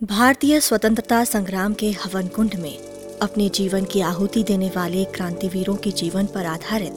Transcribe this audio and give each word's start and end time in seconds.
भारतीय 0.00 0.60
स्वतंत्रता 0.60 1.22
संग्राम 1.24 1.74
के 1.74 1.90
हवन 1.92 2.26
कुंड 2.28 2.54
में 2.54 3.18
अपने 3.22 3.48
जीवन 3.48 3.84
की 3.84 4.00
आहुति 4.00 4.42
देने 4.42 4.68
वाले 4.68 5.04
क्रांतिवीरों 5.04 5.76
के 5.76 5.90
जीवन 5.90 6.26
पर 6.26 6.46
आधारित 6.46 6.96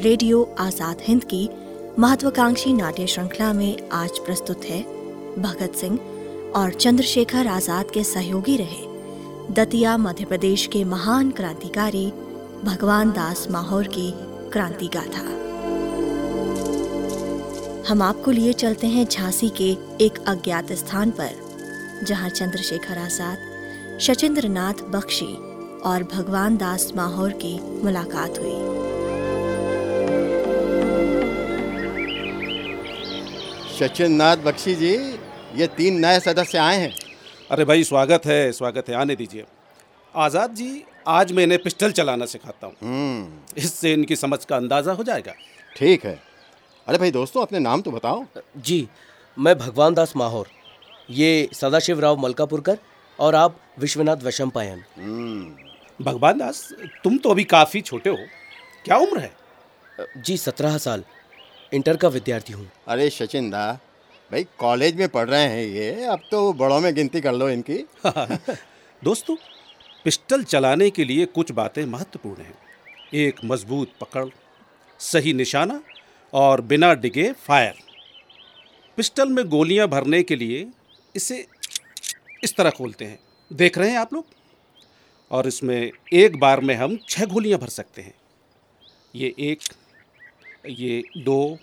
रेडियो 0.00 0.42
आज़ाद 0.58 1.02
हिंद 1.02 1.24
की 1.24 1.48
महत्वाकांक्षी 1.98 2.72
नाट्य 2.72 3.06
श्रृंखला 3.06 3.52
में 3.52 3.90
आज 3.92 4.18
प्रस्तुत 4.18 4.64
है 4.64 4.80
भगत 5.38 5.74
सिंह 5.76 5.98
और 6.56 6.72
चंद्रशेखर 6.72 7.46
आज़ाद 7.46 7.90
के 7.90 8.04
सहयोगी 8.04 8.56
रहे 8.56 9.52
दतिया 9.54 9.96
मध्य 9.96 10.24
प्रदेश 10.24 10.66
के 10.66 10.84
महान 10.84 11.30
क्रांतिकारी 11.30 12.06
भगवान 12.64 13.10
दास 13.10 13.46
माहौर 13.50 13.88
की 13.88 14.10
क्रांति 14.52 14.90
गाथा। 14.96 15.28
हम 17.88 18.02
आपको 18.02 18.30
लिए 18.30 18.52
चलते 18.54 18.86
हैं 18.86 19.06
झांसी 19.06 19.48
के 19.60 19.76
एक 20.04 20.24
अज्ञात 20.28 20.72
स्थान 20.72 21.10
पर। 21.10 21.49
जहाँ 22.02 22.28
चंद्रशेखर 22.30 22.98
आज़ाद 22.98 23.98
शचेंद्र 24.00 24.48
नाथ 24.48 24.82
बख्शी 24.90 25.32
और 25.84 26.02
भगवान 26.12 26.56
दास 26.56 26.92
माहौर 26.96 27.32
की 27.42 27.58
मुलाकात 27.84 28.38
हुई। 28.38 28.58
सचिन 33.78 34.12
नाथ 34.12 34.36
बख्शी 34.36 34.74
जी 34.74 34.94
ये 35.56 35.66
तीन 35.76 35.98
नए 36.00 36.20
सदस्य 36.20 36.58
आए 36.58 36.76
हैं। 36.76 36.92
अरे 37.50 37.64
भाई 37.64 37.84
स्वागत 37.84 38.26
है 38.26 38.40
स्वागत 38.52 38.88
है। 38.88 38.94
आने 38.94 39.16
दीजिए। 39.16 39.44
आज़ाद 40.14 40.54
जी 40.54 40.70
आज 41.08 41.32
मैं 41.32 41.42
इन्हें 41.42 41.62
पिस्टल 41.62 41.92
चलाना 41.92 42.26
सिखाता 42.26 42.66
हूँ। 42.66 43.44
इससे 43.58 43.92
इनकी 43.92 44.16
समझ 44.16 44.44
का 44.44 44.56
अंदाज़ा 44.56 44.92
हो 44.92 45.04
जाएगा। 45.04 45.32
ठीक 45.76 46.04
है। 46.04 46.18
अरे 46.86 46.98
भाई 46.98 47.10
दोस्तों 47.10 47.42
अपने 47.42 47.58
नाम 47.58 47.82
तो 47.82 47.90
बताओ। 47.90 48.24
जी 48.58 48.88
मैं 49.36 49.56
भगवान 49.58 49.94
दास 49.94 50.12
माहौर। 50.16 50.48
ये 51.10 51.48
सदाशिव 51.52 52.00
राव 52.00 52.18
मलकापुरकर 52.18 52.78
और 53.18 53.34
आप 53.34 53.60
विश्वनाथ 53.78 54.16
वशंपायन। 54.16 54.82
भगवान 56.00 56.38
दास 56.38 56.68
तुम 57.04 57.16
तो 57.18 57.30
अभी 57.30 57.44
काफ़ी 57.44 57.80
छोटे 57.80 58.10
हो। 58.10 58.16
क्या 58.84 58.96
उम्र 58.96 59.18
है? 59.18 59.32
जी 60.16 60.36
सत्रह 60.36 60.78
साल। 60.78 61.04
इंटर 61.72 61.96
का 61.96 62.08
विद्यार्थी 62.08 62.52
हूँ। 62.52 62.70
अरे 62.88 63.08
सचिन 63.10 63.50
दा 63.50 63.72
भाई 64.30 64.46
कॉलेज 64.58 64.96
में 64.96 65.08
पढ़ 65.08 65.28
रहे 65.28 65.44
हैं 65.44 65.66
ये 65.66 66.04
अब 66.04 66.20
तो 66.30 66.52
बड़ों 66.52 66.80
में 66.80 66.94
गिनती 66.94 67.20
कर 67.20 67.32
लो 67.32 67.48
इनकी। 67.48 67.84
दोस्तों 69.04 69.36
पिस्टल 70.04 70.42
चलाने 70.44 70.90
के 70.90 71.04
लिए 71.04 71.26
कुछ 71.26 71.52
बातें 71.52 71.84
महत्वपूर्ण 71.86 72.42
हैं। 72.42 72.54
एक 73.14 73.44
मज़बूत 73.44 73.92
पकड़ 74.00 74.28
सही 75.00 75.32
निशाना 75.32 75.80
और 76.32 76.60
बिना 76.62 76.92
डिगे 76.94 77.30
फायर। 77.46 77.74
पिस्टल 78.98 79.28
में 79.28 79.44
गोलियाँ 79.48 79.88
भरने 79.88 80.22
के 80.22 80.36
लिए 80.36 80.66
इसे 81.16 81.46
इस 82.44 82.56
तरह 82.56 82.70
खोलते 82.70 83.04
हैं। 83.04 83.18
देख 83.52 83.78
रहे 83.78 83.90
हैं 83.90 83.98
आप 83.98 84.12
लोग? 84.14 84.26
और 85.30 85.46
इसमें 85.46 85.90
एक 86.12 86.38
बार 86.40 86.60
में 86.60 86.74
हम 86.74 86.98
छह 87.08 87.24
गोलियाँ 87.24 87.58
भर 87.60 87.68
सकते 87.68 88.02
हैं। 88.02 88.14
ये 89.14 89.34
एक 89.38 89.58
ये 90.68 91.04
दो 91.16 91.58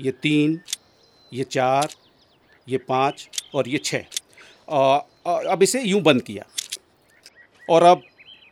ये 0.00 0.12
तीन 0.12 0.60
ये 1.32 1.44
चार 1.44 1.94
ये 2.68 2.78
पाँच 2.78 3.28
और 3.54 3.68
ये 3.68 3.78
छः 3.78 4.04
अब 4.70 5.58
इसे 5.62 5.82
यूँ 5.82 6.00
बंद 6.00 6.22
किया। 6.22 6.44
और 7.70 7.82
अब 7.82 8.02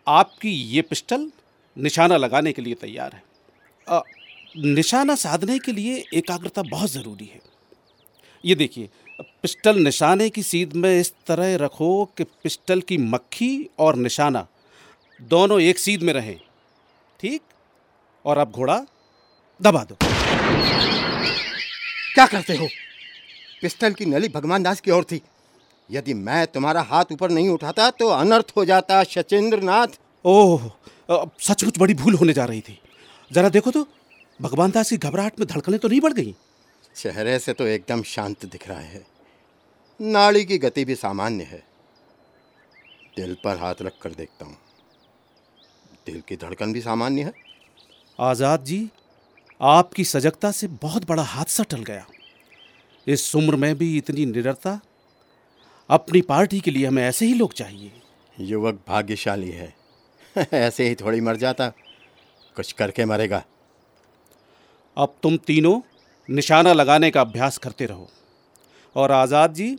आपकी 0.09 0.51
ये 0.51 0.83
पिस्टल 0.83 1.31
निशाना 1.79 2.17
लगाने 2.17 2.53
के 2.53 2.63
लिए 2.63 2.75
तैयार 2.75 3.13
है। 3.13 3.23
अ, 3.89 4.03
निशाना 4.57 5.15
साधने 5.15 5.59
के 5.59 5.73
लिए 5.73 6.05
एकाग्रता 6.15 6.63
बहुत 6.63 6.91
ज़रूरी 6.91 7.27
है। 7.27 7.41
ये 8.45 8.55
देखिए 8.55 8.89
पिस्टल 9.21 9.79
निशाने 9.79 10.29
की 10.31 10.43
सीध 10.43 10.73
में 10.73 10.99
इस 11.01 11.13
तरह 11.27 11.57
रखो 11.57 12.05
कि 12.19 12.25
पिस्टल 12.25 12.81
की 12.81 12.99
मक्खी 12.99 13.69
और 13.79 13.97
निशाना 13.97 14.47
दोनों 15.21 15.61
एक 15.61 15.79
सीध 15.79 16.03
में 16.03 16.13
रहें। 16.13 16.37
ठीक? 17.21 17.43
और 18.25 18.39
अब 18.39 18.51
घोड़ा 18.51 18.77
दबा 19.61 19.85
दो। 19.85 19.97
क्या 22.15 22.27
करते 22.27 22.57
हो? 22.57 22.69
पिस्टल 23.63 23.93
की 23.93 24.07
नली 24.07 24.29
भगवान 24.29 24.63
दास 24.63 24.81
की 24.81 24.91
ओर 24.91 25.05
थी। 25.05 25.21
यदि 25.91 26.15
मैं 26.15 26.47
तुम्हारा 26.47 26.83
हाथ 26.83 27.05
ऊपर 27.13 27.31
नहीं 27.31 27.49
उठाता 27.49 27.91
तो 27.91 28.09
अनर्थ 28.09 28.53
हो 28.57 28.65
जाता 28.65 29.03
सचिंद्र 29.05 29.61
नाथ 29.61 29.99
ओह 30.25 30.71
सचमुच 31.41 31.79
बड़ी 31.79 31.95
भूल 31.95 32.15
होने 32.15 32.33
जा 32.33 32.45
रही 32.45 32.61
थी। 32.61 32.79
जरा 33.31 33.49
देखो 33.49 33.71
तो 33.71 33.87
भगवान 34.41 34.71
दास 34.71 34.91
की 34.91 34.97
घबराहट 34.97 35.39
में 35.41 35.47
धड़कने 35.49 35.79
तो 35.79 35.89
नहीं 35.89 36.01
बढ़ 36.01 36.13
गई। 36.13 36.35
चेहरे 36.97 37.39
से 37.39 37.53
तो 37.53 37.67
एकदम 37.67 38.03
शांत 38.03 38.45
दिख 38.47 38.69
रहा 38.69 38.81
है। 38.81 39.03
नाड़ी 40.01 40.45
की 40.45 40.59
गति 40.59 40.85
भी 40.85 40.95
सामान्य 40.95 41.45
है। 41.45 41.63
दिल 43.17 43.37
पर 43.45 43.57
हाथ 43.57 43.75
रख 43.83 43.93
कर 44.03 44.11
देखता 44.11 44.45
हूँ। 44.47 44.57
दिल 46.07 46.23
की 46.29 46.37
धड़कन 46.37 46.73
भी 46.73 46.81
सामान्य 46.81 47.23
है। 47.23 47.33
आज़ाद 48.21 48.65
जी 48.65 48.91
आपकी 49.61 50.05
सजगता 50.05 50.51
से 50.51 50.67
बहुत 50.67 51.09
बड़ा 51.09 51.23
हादसा 51.23 51.63
टल 51.63 51.83
गया। 51.83 52.07
इस 53.07 53.37
उम्र 53.37 53.57
में 53.57 53.79
भी 53.79 53.97
इतनी 53.97 54.27
निडरता 54.27 54.81
अपनी 55.91 56.21
पार्टी 56.21 56.61
के 56.61 56.71
लिए 56.71 56.87
हमें 56.87 57.03
ऐसे 57.03 57.27
ही 57.27 57.35
लोग 57.35 57.53
चाहिए। 57.53 57.93
युवक 58.41 58.81
भाग्यशाली 58.89 59.51
है। 59.51 59.75
ऐसे 60.53 60.89
ही 60.89 60.95
थोड़ी 60.95 61.21
मर 61.21 61.37
जाता 61.37 61.69
कुछ 62.57 62.73
करके 62.73 63.05
मरेगा। 63.05 63.45
अब 64.97 65.15
तुम 65.23 65.37
तीनों 65.37 65.81
निशाना 66.31 66.73
लगाने 66.73 67.11
का 67.11 67.21
अभ्यास 67.21 67.59
करते 67.59 67.87
रहो। 67.87 68.11
और 68.97 69.13
आज़ाद 69.13 69.55
जी 69.55 69.79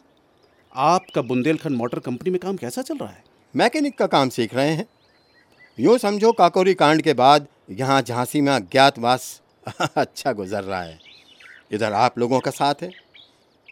आपका 0.75 1.21
बुंदेलखंड 1.21 1.77
मोटर 1.77 1.99
कंपनी 1.99 2.29
में 2.29 2.39
काम 2.39 2.57
कैसा 2.57 2.81
चल 2.81 2.97
रहा 2.97 3.09
है? 3.09 3.23
मैकेनिक 3.55 3.97
का 3.97 4.07
काम 4.07 4.29
सीख 4.29 4.53
रहे 4.53 4.69
हैं। 4.69 4.85
यूँ 5.79 5.97
समझो 5.97 6.31
काकोरी 6.31 6.73
कांड 6.73 7.01
के 7.01 7.13
बाद 7.13 7.47
यहाँ 7.69 8.01
झांसी 8.01 8.41
में 8.41 8.51
अज्ञातवास 8.53 9.41
अच्छा 9.95 10.31
गुजर 10.33 10.63
रहा 10.63 10.81
है। 10.81 10.99
इधर 11.71 11.93
आप 11.93 12.19
लोगों 12.19 12.39
का 12.39 12.51
साथ 12.51 12.75
है। 12.81 12.91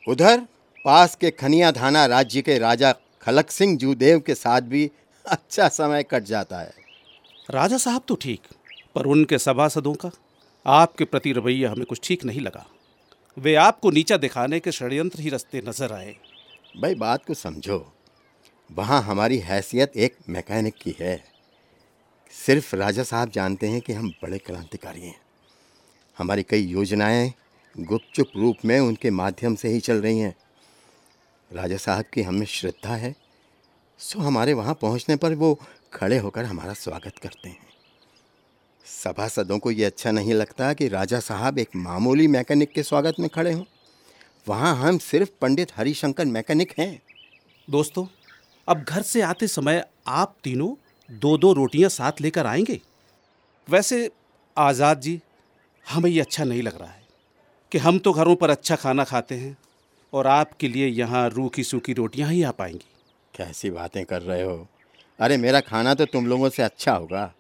उधर 0.10 0.40
पास 0.86 1.16
के 1.16 1.32
खनिया 1.32 1.72
धाना 1.72 2.06
राज्य 2.06 2.42
के 2.42 2.58
राजा 2.58 2.92
खलक 3.22 3.52
सिंह 3.52 3.78
जूदेव 3.78 4.20
के 4.20 4.36
साथ 4.36 4.62
भी 4.62 4.92
अच्छा 5.26 5.68
समय 5.68 6.04
कट 6.04 6.24
जाता 6.24 6.60
है। 6.60 6.74
राजा 7.50 7.78
साहब 7.78 8.02
तो 8.08 8.16
ठीक 8.16 8.42
पर 8.96 9.06
उनके 9.06 9.38
सभासदों 9.38 9.94
का 9.94 10.12
आपके 10.66 11.06
प्रति 11.06 11.32
रवैया 11.32 11.72
हमें 11.72 11.86
कुछ 11.86 12.00
ठीक 12.04 12.26
नहीं 12.26 12.42
लगा। 12.42 12.66
वे 13.38 13.56
आपको 13.56 13.92
नीचा 13.92 14.18
दिखाने 14.18 14.60
के 14.60 14.72
षड्यंत्र 14.72 15.20
ही 15.20 15.30
रस्ते 15.30 15.62
नज़र 15.68 15.94
आए। 15.94 16.16
भाई, 16.78 16.96
बात 16.96 17.26
को 17.26 17.34
समझो। 17.34 17.94
वहाँ 18.72 19.02
हमारी 19.02 19.38
हैसियत 19.38 19.98
एक 19.98 20.18
मैकेनिक 20.30 20.74
की 20.74 20.96
है। 21.00 21.24
सिर्फ़ 22.46 22.76
राजा 22.76 23.04
साहब 23.04 23.30
जानते 23.30 23.68
हैं 23.68 23.82
कि 23.82 23.94
हम 23.94 24.10
बड़े 24.10 24.38
क्रांतिकारी 24.38 25.02
हैं। 25.02 25.22
हमारी 26.18 26.44
कई 26.44 26.62
योजनाएँ 26.62 27.34
गुपचुप 27.80 28.28
रूप 28.36 28.56
में 28.66 28.80
उनके 28.80 29.10
माध्यम 29.10 29.56
से 29.56 29.70
ही 29.70 29.80
चल 29.80 30.02
रही 30.02 30.20
हैं। 30.20 30.36
राजा 31.54 31.78
साहब 31.78 32.06
की 32.14 32.22
हमें 32.22 32.46
श्रद्धा 32.46 32.96
है, 32.96 33.16
सो 33.98 34.20
हमारे 34.20 34.54
वहाँ 34.54 34.74
पहुँचने 34.74 35.16
पर 35.16 35.36
वो 35.36 35.60
खड़े 35.94 36.18
होकर 36.18 36.46
हमारा 36.46 36.74
स्वागत 36.74 37.18
करते 37.24 37.50
हैं। 37.50 37.70
सभासदों 39.04 39.60
को 39.60 39.72
ये 39.72 39.86
अच्छा 39.86 40.12
नहीं 40.12 40.34
लगता 40.34 40.74
कि 40.74 40.88
राजा 40.88 41.20
साहब 41.20 41.58
एक 41.58 41.70
मामूली 41.76 42.28
मैकेनिक 42.28 42.72
के 42.72 42.84
स्वागत 42.84 43.14
में 43.20 43.30
खड़े 43.30 43.54
हों। 43.54 43.64
वहाँ 44.48 44.76
हम 44.76 44.98
सिर्फ़ 44.98 45.30
पंडित 45.42 45.72
हरिशंकर 45.76 46.26
मैकेनिक 46.26 46.74
हैं। 46.80 47.02
दोस्तों 47.68 48.06
अब 48.68 48.84
घर 48.84 49.02
से 49.02 49.22
आते 49.22 49.48
समय 49.48 49.84
आप 50.08 50.36
तीनों 50.44 50.74
दो 51.10 51.38
दो 51.38 51.54
रोटियाँ 51.54 51.90
साथ 51.90 52.22
लेकर 52.22 52.46
आएँगे? 52.46 52.80
वैसे 53.68 54.10
आज़ाद 54.58 55.02
जी 55.02 55.20
हमें 55.88 56.10
ये 56.10 56.20
अच्छा 56.22 56.44
नहीं 56.44 56.62
लग 56.64 56.80
रहा 56.82 56.90
है 56.90 57.04
कि 57.72 57.78
हम 57.78 58.00
तो 58.00 58.14
घरों 58.14 58.36
पर 58.36 58.50
अच्छा 58.50 58.76
खाना 58.76 59.04
खाते 59.04 59.36
हैं 59.36 59.58
और 60.14 60.28
आपके 60.28 60.68
लिए 60.68 60.88
यहाँ 60.88 61.30
रूखी 61.30 61.64
सूखी 61.64 61.94
रोटियाँ 61.94 62.30
ही 62.30 62.44
आ 62.44 62.52
पाएँगी। 62.52 62.86
कैसी 63.34 63.70
बातें 63.70 64.04
कर 64.06 64.22
रहे 64.22 64.44
हो? 64.44 64.68
अरे 65.20 65.38
मेरा 65.38 65.60
खाना 65.60 65.94
तो 65.94 66.06
तुम 66.06 66.28
लोगों 66.28 66.50
से 66.50 66.64
अच्छा 66.64 66.94
होगा। 66.94 67.32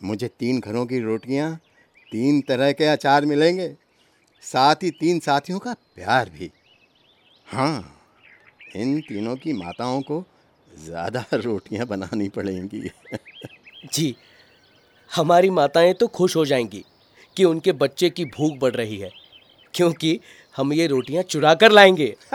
मुझे 0.00 0.28
तीन 0.28 0.60
घरों 0.60 0.86
की 0.86 1.00
रोटियाँ 1.00 1.54
तीन 2.12 2.40
तरह 2.40 2.72
के 2.72 2.84
अचार 2.84 3.26
मिलेंगे। 3.26 3.68
साथ 4.44 4.82
ही 4.82 4.90
तीन 4.90 5.18
साथियों 5.20 5.58
का 5.58 5.72
प्यार 5.96 6.30
भी। 6.30 6.50
हाँ 7.46 8.00
इन 8.76 9.00
तीनों 9.00 9.36
की 9.36 9.52
माताओं 9.52 10.00
को 10.02 10.24
ज़्यादा 10.70 11.24
रोटियाँ 11.34 11.86
बनानी 11.86 12.28
पड़ेंगी। 12.28 12.80
जी, 13.94 14.14
हमारी 15.10 15.50
माताएँ 15.50 15.92
तो 15.94 16.06
खुश 16.08 16.36
हो 16.36 16.44
जाएँगी 16.44 16.84
कि 17.36 17.44
उनके 17.44 17.72
बच्चे 17.72 18.10
की 18.10 18.24
भूख 18.24 18.58
बढ़ 18.58 18.74
रही 18.74 18.96
है, 18.98 19.10
क्योंकि 19.74 20.18
हम 20.56 20.72
ये 20.72 20.86
रोटियाँ 20.86 21.22
चुरा 21.22 21.54
कर 21.54 21.72
लाएँगे। 21.72 22.14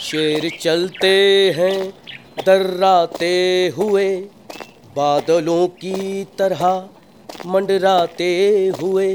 शेर 0.00 0.48
चलते 0.60 1.08
हैं, 1.56 1.90
दर्राते 2.46 3.32
हुए। 3.76 4.08
बादलों 4.96 5.66
की 5.76 6.24
तरह 6.38 6.88
मंडराते 7.46 8.32
हुए, 8.80 9.08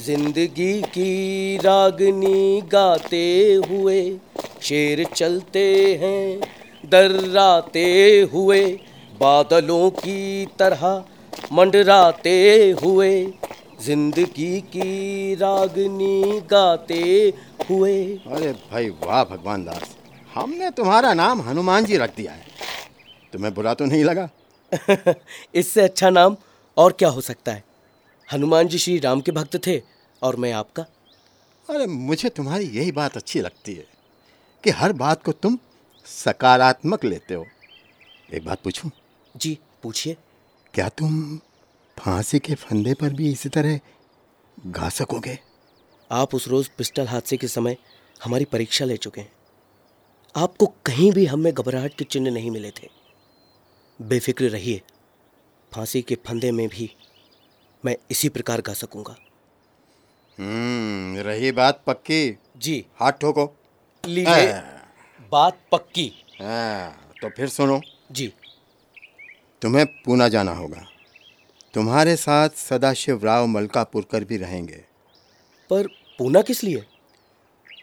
ज़िंदगी 0.00 0.72
की 0.88 1.56
रागनी 1.56 2.60
गाते 2.72 3.26
हुए, 3.68 3.98
शेर 4.62 5.04
चलते 5.06 5.64
हैं 6.02 6.40
दर्राते 6.84 7.84
हुए, 8.32 8.62
बादलों 9.20 9.90
की 9.90 10.46
तरह 10.58 11.04
मंडराते 11.52 12.38
हुए, 12.82 13.12
ज़िंदगी 13.82 14.60
की 14.72 15.34
रागनी 15.34 16.40
गाते 16.50 17.02
हुए। 17.70 17.98
अरे 18.28 18.52
भाई 18.62 18.88
वाह 19.04 19.22
भगवान 19.26 19.64
दास, 19.64 19.94
हमने 20.34 20.70
तुम्हारा 20.70 21.12
नाम 21.14 21.40
हनुमान 21.42 21.84
जी 21.84 21.96
रख 21.96 22.16
दिया 22.16 22.32
है। 22.32 22.44
तुम्हें 23.32 23.54
बुरा 23.54 23.74
तो 23.74 23.84
नहीं 23.84 24.04
लगा? 24.04 24.28
इससे 25.54 25.80
अच्छा 25.80 26.10
नाम 26.10 26.36
और 26.76 26.92
क्या 26.92 27.08
हो 27.08 27.20
सकता 27.20 27.52
है? 27.52 27.64
हनुमान 28.32 28.68
जी 28.68 28.78
श्री 28.78 28.98
राम 28.98 29.20
के 29.20 29.32
भक्त 29.32 29.66
थे 29.66 29.82
और 30.22 30.36
मैं 30.36 30.52
आपका। 30.52 30.82
अरे 31.70 31.86
मुझे 31.86 32.28
तुम्हारी 32.28 32.64
यही 32.64 32.92
बात 32.92 33.16
अच्छी 33.16 33.40
लगती 33.40 33.74
है 33.74 33.86
कि 34.64 34.70
हर 34.70 34.92
बात 34.92 35.22
को 35.22 35.32
तुम 35.32 35.58
सकारात्मक 36.06 37.04
लेते 37.04 37.34
हो। 37.34 37.46
एक 38.34 38.44
बात 38.44 38.62
पूछूँ? 38.62 38.90
जी 39.36 39.58
पूछिए। 39.82 40.16
क्या 40.74 40.88
तुम 40.88 41.38
फांसी 41.98 42.38
के 42.38 42.54
फंदे 42.54 42.94
पर 42.94 43.12
भी 43.12 43.32
इसी 43.32 43.48
तरह 43.48 43.80
गा 44.66 44.88
सकोगे? 44.88 45.38
आप 46.10 46.34
उस 46.34 46.48
रोज 46.48 46.68
पिस्टल 46.68 47.06
हादसे 47.06 47.36
के 47.36 47.48
समय 47.48 47.76
हमारी 48.24 48.44
परीक्षा 48.44 48.84
ले 48.84 48.96
चुके 48.96 49.20
हैं। 49.20 49.32
आपको 50.36 50.66
कहीं 50.66 51.12
भी 51.12 51.26
हमें 51.26 51.54
घबराहट 51.54 51.94
के 51.94 52.04
चिन्ह 52.04 52.30
नहीं 52.30 52.50
मिले 52.50 52.70
थे। 52.70 52.95
बेफिक्र 54.02 54.44
रहिए। 54.44 54.82
फांसी 55.72 56.02
के 56.02 56.14
फंदे 56.14 56.52
में 56.52 56.68
भी 56.68 56.96
मैं 57.84 57.96
इसी 58.10 58.28
प्रकार 58.28 58.60
गा 58.60 58.72
सकूँगा। 58.72 59.16
हम्म 60.38 61.18
रही 61.18 61.52
बात 61.52 61.82
पक्की। 61.86 62.38
जी। 62.56 62.86
हाथ 63.00 63.12
ठोको। 63.12 63.56
लीजिए 64.06 64.52
बात 65.32 65.60
पक्की। 65.72 66.12
हाँ, 66.42 67.10
तो 67.22 67.28
फिर 67.28 67.48
सुनो। 67.48 67.80
जी। 68.12 68.34
तुम्हें 69.62 69.86
पूना 69.86 70.28
जाना 70.28 70.52
होगा। 70.52 70.86
तुम्हारे 71.74 72.16
साथ 72.16 72.48
सदाशिव 72.48 73.24
राव 73.24 73.46
मलकापुरकर 73.46 74.24
भी 74.24 74.36
रहेंगे। 74.36 74.84
पर 75.70 75.86
पूना 76.18 76.42
किस 76.42 76.64
लिए? 76.64 76.86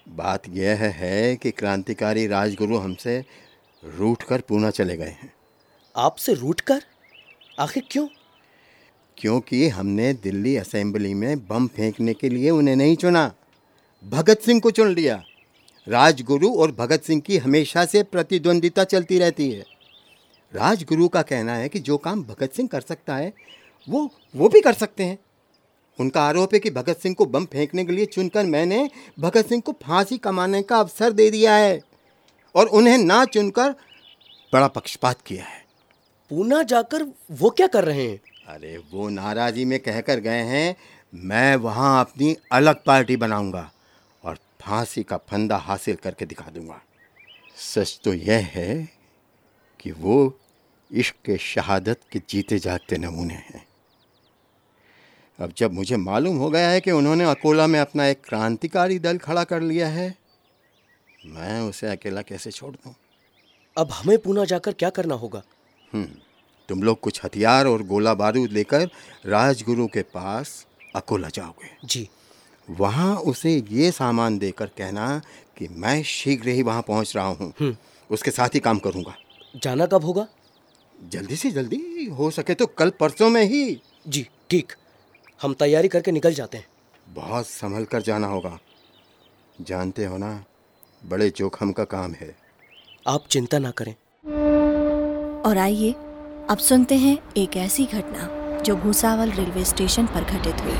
बात 0.09 0.43
यह 0.49 0.83
है 0.83 1.35
कि 1.35 1.51
क्रांतिकारी 1.51 2.27
राजगुरु 2.27 2.77
हमसे 2.77 3.25
रूठ 3.83 4.23
कर 4.23 4.41
पूना 4.41 4.69
चले 4.69 4.97
गए 4.97 5.09
हैं। 5.09 5.33
आपसे 5.95 6.33
रूट 6.33 6.61
कर? 6.61 6.83
आखिर 7.59 7.83
क्यों? 7.91 8.07
क्योंकि 9.17 9.67
हमने 9.67 10.13
दिल्ली 10.13 10.57
असेंबली 10.57 11.13
में 11.13 11.47
बम 11.47 11.67
फेंकने 11.67 12.13
के 12.13 12.29
लिए 12.29 12.49
उन्हें 12.49 12.75
नहीं 12.75 12.95
चुना। 12.95 13.33
भगत 14.09 14.39
सिंह 14.39 14.59
को 14.59 14.71
चुन 14.71 14.87
लिया। 14.87 15.23
राजगुरु 15.87 16.55
और 16.55 16.71
भगत 16.71 17.03
सिंह 17.03 17.21
की 17.21 17.37
हमेशा 17.37 17.85
से 17.85 18.03
प्रतिद्वंदिता 18.03 18.83
चलती 18.83 19.19
रहती 19.19 19.51
है। 19.51 19.65
राजगुरु 20.53 21.07
का 21.07 21.21
कहना 21.21 21.55
है 21.55 21.69
कि 21.69 21.79
जो 21.79 21.97
काम 21.97 22.23
भगत 22.23 22.53
सिंह 22.53 22.69
कर 22.71 22.81
सकता 22.81 23.15
है, 23.15 23.33
वो 23.89 24.09
वो 24.35 24.49
भी 24.49 24.61
कर 24.61 24.73
सकते 24.73 25.03
हैं। 25.03 25.19
उनका 25.99 26.23
आरोप 26.23 26.53
है 26.53 26.59
कि 26.59 26.69
भगत 26.69 26.97
सिंह 26.97 27.15
को 27.15 27.25
बम 27.25 27.45
फेंकने 27.45 27.85
के 27.85 27.91
लिए 27.91 28.05
चुनकर 28.05 28.45
मैंने 28.45 28.89
भगत 29.19 29.49
सिंह 29.49 29.61
को 29.61 29.71
फांसी 29.71 30.17
कमाने 30.17 30.61
का 30.61 30.77
अवसर 30.77 31.11
दे 31.11 31.31
दिया 31.31 31.55
है 31.55 31.81
और 32.55 32.67
उन्हें 32.67 32.97
ना 32.97 33.25
चुनकर 33.25 33.71
बड़ा 34.53 34.67
पक्षपात 34.67 35.21
किया 35.21 35.45
है। 35.45 35.62
पूना 36.33 36.61
जाकर 36.63 37.03
वो 37.31 37.49
क्या 37.49 37.65
कर 37.67 37.83
रहे 37.85 38.07
हैं? 38.09 38.19
अरे 38.47 38.77
वो 38.91 39.09
नाराजी 39.09 39.65
में 39.65 39.79
कहकर 39.79 40.19
गए 40.19 40.41
हैं 40.43 40.75
मैं 41.13 41.55
वहाँ 41.55 41.99
अपनी 42.01 42.35
अलग 42.51 42.83
पार्टी 42.85 43.17
बनाऊँगा 43.17 43.71
और 44.23 44.37
फांसी 44.61 45.03
का 45.03 45.17
फंदा 45.29 45.57
हासिल 45.57 45.95
करके 45.95 46.25
दिखा 46.25 46.49
दूँगा। 46.51 46.81
सच 47.57 47.99
तो 48.03 48.13
यह 48.13 48.49
है 48.53 48.89
कि 49.79 49.91
वो 49.91 50.39
इश्क 50.91 51.15
के 51.25 51.37
शहादत 51.37 52.01
के 52.11 52.21
जीते 52.29 52.59
जागते 52.59 52.97
नमूने 52.97 53.33
हैं। 53.33 53.65
अब 55.39 55.53
जब 55.57 55.73
मुझे 55.73 55.97
मालूम 55.97 56.37
हो 56.37 56.49
गया 56.49 56.69
है 56.69 56.81
कि 56.81 56.91
उन्होंने 56.91 57.29
अकोला 57.29 57.67
में 57.67 57.79
अपना 57.79 58.07
एक 58.07 58.25
क्रांतिकारी 58.25 58.99
दल 58.99 59.17
खड़ा 59.17 59.43
कर 59.43 59.61
लिया 59.61 59.87
है 59.87 60.13
मैं 61.25 61.61
उसे 61.61 61.87
अकेला 61.87 62.21
कैसे 62.21 62.51
छोड़ 62.51 62.75
दूँ? 62.75 62.95
अब 63.77 63.91
हमें 63.91 64.17
पूना 64.17 64.45
जाकर 64.45 64.71
क्या 64.71 64.89
करना 64.89 65.15
होगा? 65.15 65.43
तुम 66.69 66.83
लोग 66.83 66.99
कुछ 66.99 67.23
हथियार 67.25 67.67
और 67.67 67.83
गोला 67.83 68.13
बारूद 68.13 68.51
लेकर 68.51 68.89
राजगुरु 69.25 69.87
के 69.87 70.01
पास 70.01 70.65
अकोला 70.95 71.29
जाओगे। 71.29 71.87
जी। 71.87 72.07
वहाँ 72.67 73.15
उसे 73.15 73.55
ये 73.71 73.91
सामान 73.91 74.37
देकर 74.39 74.65
कहना 74.67 75.21
कि 75.57 75.67
मैं 75.67 76.01
शीघ्र 76.03 76.49
ही 76.49 76.61
वहाँ 76.61 76.81
पहुँच 76.81 77.15
रहा 77.15 77.25
हूँ। 77.25 77.75
उसके 78.09 78.31
साथ 78.31 78.49
ही 78.55 78.59
काम 78.59 78.79
करूँगा। 78.79 79.15
जाना 79.63 79.85
कब 79.85 80.03
होगा? 80.03 80.27
जल्दी 81.11 81.35
से 81.35 81.51
जल्दी 81.51 82.05
हो 82.05 82.29
सके 82.31 82.53
तो 82.53 82.65
कल 82.67 82.89
परसों 82.89 83.29
में 83.29 83.43
ही। 83.43 83.81
जी 84.07 84.27
ठीक। 84.49 84.73
हम 85.41 85.53
तैयारी 85.53 85.87
करके 85.87 86.11
निकल 86.11 86.33
जाते 86.33 86.57
हैं। 86.57 86.67
बहुत 87.07 87.47
संभल 87.47 87.85
कर 87.85 88.01
जाना 88.01 88.27
होगा। 88.27 88.59
जानते 89.61 90.05
हो 90.05 90.17
ना 90.17 90.45
बड़े 91.05 91.29
जोखम 91.29 91.71
का 91.71 91.83
काम 91.83 92.13
है। 92.13 92.35
आप 93.07 93.27
चिंता 93.29 93.59
ना 93.59 93.71
करें। 93.71 93.95
और 95.45 95.57
आइए 95.57 95.91
अब 96.49 96.57
सुनते 96.57 96.95
हैं 96.95 97.17
एक 97.37 97.55
ऐसी 97.57 97.85
घटना 97.85 98.27
जो 98.61 98.75
भूसावल 98.75 99.31
रेलवे 99.31 99.63
स्टेशन 99.65 100.05
पर 100.05 100.23
घटित 100.23 100.61
हुई। 100.61 100.75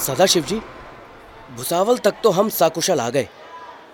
सदाशिव 0.00 0.44
जी 0.44 0.60
भुसावल 1.56 1.98
तक 1.98 2.14
तो 2.22 2.30
हम 2.30 2.48
साकुशल 2.48 3.00
आ 3.00 3.08
गए। 3.10 3.28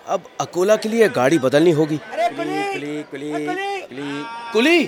अब 0.06 0.25
अकोला 0.41 0.76
के 0.76 0.88
लिए 0.88 1.08
गाड़ी 1.08 1.38
बदलनी 1.38 1.70
होगी। 1.70 1.97
कुली 1.97 3.03
कुली। 3.03 3.47
कुली। 3.82 4.23
कुली! 4.53 4.85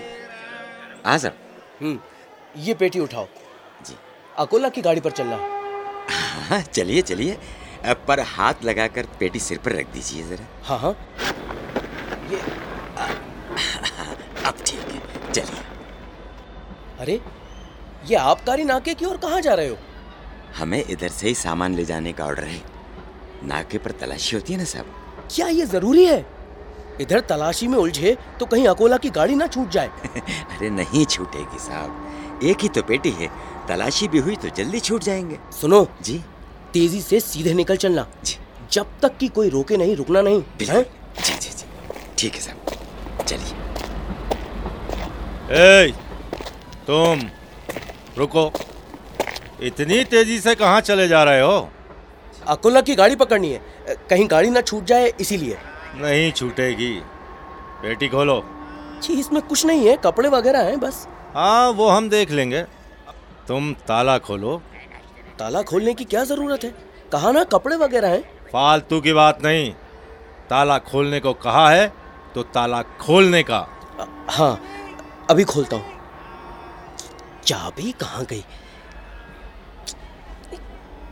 हाँ 1.06 1.18
सर। 1.18 1.32
हम्म 1.80 1.98
ये 2.56 2.74
पेटी 2.74 3.00
उठाओ। 3.00 3.26
अकोला 4.38 4.68
की 4.68 4.82
गाड़ी 4.82 5.00
पर 5.00 5.10
चलना। 5.10 5.36
हाँ 6.48 6.60
चलिए 6.62 7.02
चलिए। 7.02 7.38
पर 8.08 8.20
हाथ 8.26 8.64
लगाकर 8.64 9.06
पेटी 9.20 9.40
सिर 9.40 9.58
पर 9.64 9.72
रख 9.72 9.92
दीजिए 9.92 10.22
जरा। 10.28 10.46
हाँ 10.64 10.78
हाँ। 10.78 10.92
ये 12.30 12.40
अब 14.46 14.54
ठीक 14.66 14.80
है 14.80 15.32
चलिए। 15.32 15.62
अरे 17.00 17.20
ये 18.06 18.16
आबकारी 18.16 18.64
नाके 18.64 18.94
की 18.94 19.04
ओर 19.04 19.16
कहाँ 19.16 19.40
जा 19.40 19.54
रहे 19.54 19.68
हो? 19.68 19.76
हमें 20.58 20.82
इधर 20.90 21.08
से 21.08 21.28
ही 21.28 21.34
सामान 21.34 21.74
ले 21.74 21.84
जाने 21.84 22.12
का 22.12 22.24
ऑर्डर 22.24 22.44
है। 22.44 22.60
नाके 23.44 23.78
पर 23.78 23.90
तलाशी 23.90 24.36
होती 24.36 24.52
है 24.52 24.58
ना 24.58 24.64
साहब? 24.64 24.94
क्या 25.34 25.46
ये 25.48 25.66
ज़रूरी 25.66 26.04
है? 26.04 26.24
इधर 27.00 27.20
तलाशी 27.20 27.66
में 27.68 27.78
उलझे 27.78 28.16
तो 28.40 28.46
कहीं 28.46 28.66
अकोला 28.68 28.96
की 28.96 29.10
गाड़ी 29.10 29.34
ना 29.34 29.46
छूट 29.46 29.68
जाए। 29.70 29.88
अरे 30.56 30.70
नहीं 30.70 31.04
छूटेगी 31.06 31.58
साहब। 31.58 32.40
एक 32.44 32.60
ही 32.62 32.68
तो 32.68 32.82
पेटी 32.82 33.10
है। 33.10 33.28
तलाशी 33.68 34.08
भी 34.08 34.18
हुई 34.18 34.36
तो 34.36 34.48
जल्दी 34.48 34.80
छूट 34.80 35.02
जाएँगे। 35.02 35.38
सुनो। 35.60 35.86
जी। 36.02 36.24
तेज़ी 36.72 37.00
से 37.00 37.20
सीधे 37.20 37.54
निकल 37.54 37.76
चलना। 37.76 38.06
जी। 38.24 38.36
जब 38.72 38.86
तक 39.02 39.16
कि 39.16 39.28
कोई 39.28 39.48
रोके 39.48 39.76
नहीं 39.76 39.96
रुकना 39.96 40.22
नहीं। 40.22 40.42
जी 40.58 40.64
जी 40.64 41.50
जी। 41.50 41.64
ठीक 42.18 42.34
है 42.34 42.40
साहब। 42.40 43.24
चलिए। 43.24 43.54
ए, 45.50 45.92
तुम 46.86 47.20
रुको। 48.18 48.52
इतनी 49.62 50.04
तेज़ी 50.04 50.38
से 50.40 50.54
कहाँ 50.54 50.80
चले 50.80 51.08
जा 51.08 51.22
रहे 51.24 51.40
हो? 51.40 51.70
अकोला 52.46 52.80
की 52.80 52.94
गाड़ी 52.94 53.16
पकड़नी 53.16 53.52
है। 53.52 53.60
कहीं 54.10 54.28
गाड़ी 54.30 54.50
ना 54.50 54.60
छूट 54.60 54.84
जाए 54.84 55.12
इसीलिए। 55.20 55.58
नहीं 55.94 56.32
छूटेगी। 56.32 56.92
पेटी 57.82 58.08
खोलो। 58.08 58.42
जी 59.02 59.20
इसमें 59.20 59.42
कुछ 59.42 59.66
नहीं 59.66 59.88
है। 59.88 59.96
कपड़े 59.96 60.28
वगैरह 60.28 60.58
हैं 60.58 60.80
बस। 60.80 61.06
हाँ 61.34 61.70
वो 61.70 61.88
हम 61.88 62.08
देख 62.08 62.30
लेंगे। 62.30 62.64
तुम 63.48 63.72
ताला 63.72 64.18
खोलो। 64.18 64.62
ताला 65.38 65.62
खोलने 65.62 65.94
की 65.94 66.04
क्या 66.04 66.24
ज़रूरत 66.24 66.64
है? 66.64 66.70
कहा 67.12 67.32
ना 67.32 67.44
कपड़े 67.44 67.76
वगैरह 67.76 68.08
हैं। 68.08 68.22
फालतू 68.52 69.00
की 69.00 69.12
बात 69.12 69.44
नहीं। 69.44 69.72
ताला 70.50 70.78
खोलने 70.78 71.20
को 71.20 71.32
कहा 71.32 71.70
है 71.70 71.92
तो 72.34 72.42
ताला 72.42 72.82
खोलने 72.82 73.42
का। 73.42 73.58
अ, 73.58 74.26
हाँ 74.30 74.60
अभी 75.30 75.44
खोलता 75.44 75.76
हूँ। 75.76 75.84
चाबी 77.44 77.92
कहाँ 77.92 78.24
गई? 78.24 78.44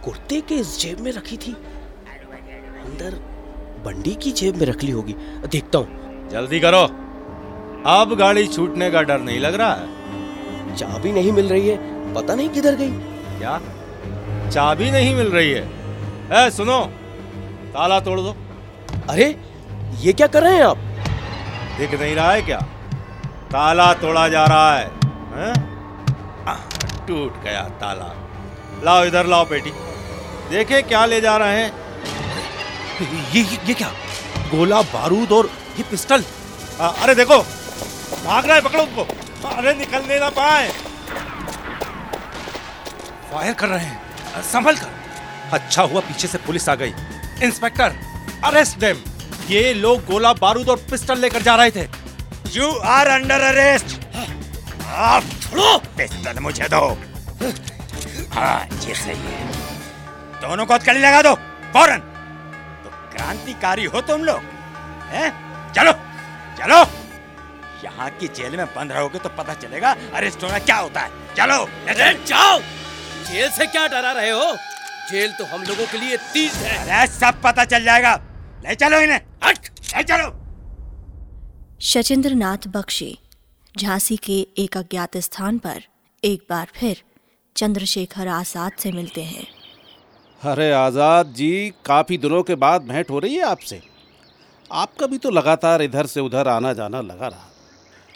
कुर्ते 0.05 0.41
के 0.41 0.55
इस 0.55 0.81
जेब 0.81 1.01
में 1.01 1.13
रखी 1.13 1.37
थी। 1.37 1.53
अंदर 1.53 3.15
बंडी 3.85 4.15
की 4.15 4.33
जेब 4.33 4.57
में 4.57 4.67
रख 4.67 4.83
ली 4.83 4.91
होगी। 4.91 5.13
देखता 5.47 5.79
हूँ। 5.79 6.29
जल्दी 6.29 6.61
करो। 6.61 6.83
अब 7.91 8.17
गाड़ी 8.19 8.47
छूटने 8.47 8.91
का 8.91 9.03
डर 9.03 9.19
नहीं 9.19 9.41
लग 9.41 9.55
रहा 9.55 9.75
है। 9.75 10.77
चाबी 10.77 11.13
नहीं 11.13 11.33
मिल 11.33 11.49
रही 11.49 11.69
है। 11.69 11.96
पता 12.17 12.35
नहीं 12.35 12.49
किधर 12.49 12.75
गई। 12.75 12.91
क्या? 13.39 13.59
चाबी 14.51 14.91
नहीं 14.91 15.15
मिल 15.15 15.31
रही 15.31 15.51
है। 15.53 15.65
ए 16.39 16.51
सुनो। 16.51 16.81
ताला 17.75 17.99
तोड़ 18.01 18.21
दो। 18.21 18.35
अरे 19.11 19.27
ये 20.01 20.13
क्या 20.13 20.27
कर 20.27 20.43
रहे 20.43 20.57
हैं 20.57 20.65
आप? 20.65 20.79
दिख 21.79 22.01
नहीं 22.01 22.15
रहा 22.15 22.31
है 22.33 22.43
क्या? 22.43 22.59
ताला 23.53 23.93
तोड़ा 23.95 24.29
जा 24.29 24.45
रहा 24.45 24.77
है। 24.77 24.87
हैं? 25.35 25.55
टूट 27.07 27.43
गया 27.43 27.63
ताला। 27.81 28.13
लाओ 28.85 29.05
इधर 29.05 29.27
लाओ 29.27 29.45
बेटी। 29.45 29.71
देखे 30.51 30.81
क्या 30.83 31.05
ले 31.07 31.21
जा 31.21 31.37
रहे 31.37 31.61
हैं। 31.61 31.71
ये 33.01 33.41
ये, 33.41 33.59
ये 33.67 33.75
क्या? 33.75 33.89
गोला 34.51 34.81
बारूद 34.95 35.33
और 35.33 35.51
ये 35.79 35.85
पिस्टल? 35.91 36.25
आ, 36.81 36.89
अरे 36.89 37.15
देखो 37.15 37.39
भाग 37.39 38.47
रहा 38.47 38.55
है 38.55 38.61
पकड़ो 38.63 38.83
उसको 38.83 39.49
अरे 39.49 39.75
निकलने 39.75 40.19
ना 40.21 40.29
पाए। 40.31 40.69
फायर 43.33 43.55
कर 43.55 43.69
रहे 43.69 43.85
हैं। 43.85 44.43
संभल 44.45 44.77
कर। 44.77 44.95
अच्छा 45.53 45.83
हुआ 45.83 46.01
पीछे 46.01 46.29
से 46.29 46.39
पुलिस 46.39 46.69
आ 46.69 46.75
गई। 46.75 46.95
इंस्पेक्टर 47.43 47.97
अरेस्ट 48.45 48.79
देम 48.79 49.03
ये 49.49 49.73
लोग 49.75 50.05
गोला 50.05 50.33
बारूद 50.33 50.69
और 50.69 50.77
पिस्टल 50.91 51.19
लेकर 51.19 51.43
जा 51.43 51.55
रहे 51.57 51.71
थे। 51.71 51.89
यू 52.51 52.71
आर 52.89 53.07
अंडर 53.09 53.41
अरेस्ट 53.43 53.99
आप 54.87 55.23
छोड़ो। 55.43 55.77
पिस्तौल 55.97 56.39
मुझे 56.39 56.69
दो। 56.69 56.87
हाँ 58.35 58.61
ये 58.85 58.95
सही 58.95 59.17
है। 59.17 59.47
दोनों 60.41 60.67
को 60.67 60.75
हथकड़ी 60.75 61.01
लगा 61.01 61.23
दो। 61.23 61.35
फ़ौरन। 61.73 61.99
तो 62.85 62.91
क्रांतिकारी 63.13 63.85
हो 63.85 64.01
तुम 64.01 64.25
लोग। 64.25 64.41
हैं? 65.11 65.29
चलो। 65.73 65.93
चलो। 66.59 66.81
यहाँ 67.85 68.09
की 68.11 68.29
जेल 68.29 68.57
में 68.57 68.67
बंद 68.67 68.93
रहोगे 68.93 69.19
तो 69.19 69.29
पता 69.29 69.55
चलेगा 69.55 69.95
अरेस्ट 70.15 70.45
होना 70.45 70.59
क्या 70.59 70.77
होता 70.77 71.01
है। 71.01 71.11
चलो। 71.37 71.67
जाओ। 72.25 72.59
जेल 73.27 73.49
से 73.51 73.67
क्या 73.67 73.87
डरा 73.89 74.13
रहे 74.13 74.31
हो? 74.31 74.53
जेल 75.11 75.33
तो 75.33 75.45
हम 75.45 75.63
लोगों 75.63 75.87
के 75.87 75.99
लिए 75.99 76.17
तीज 76.33 76.53
है। 76.55 76.79
अरे 76.79 77.07
सब 77.13 77.41
पता 77.43 77.65
चल 77.65 77.85
जाएगा। 77.85 78.15
ले 78.65 78.75
चलो 78.75 79.01
इन्हें। 79.01 79.21
हट! 79.45 79.69
ले 79.97 80.03
चलो। 80.03 80.29
शचेंद्र 81.83 82.35
नाथ 82.35 82.69
बख्शी 82.69 83.17
झांसी 83.75 84.17
के 84.17 84.39
एक 84.59 84.77
अज्ञात 84.77 85.17
स्थान 85.17 85.59
पर 85.59 85.83
एक 86.23 86.47
बार 86.51 86.69
फिर 86.75 87.03
चंद्रशेखर 87.57 88.29
आज़ाद 88.29 88.73
से 88.79 88.93
मिलते 88.93 89.23
हैं। 89.23 89.47
अरे 90.43 90.71
आज़ाद 90.73 91.33
जी 91.33 91.53
काफ़ी 91.85 92.19
दिनों 92.19 92.43
के 92.43 92.55
बाद 92.55 92.83
भेंट 92.83 93.11
हो 93.11 93.19
रही 93.19 93.35
है 93.35 93.45
आपसे। 93.45 93.81
आपका 94.71 95.07
भी 95.07 95.19
तो 95.19 95.31
लगातार 95.31 95.83
इधर 95.83 96.07
से 96.07 96.21
उधर 96.21 96.49
आना 96.49 96.73
जाना 96.73 97.01
लगा 97.01 97.29
रहा। 97.29 97.51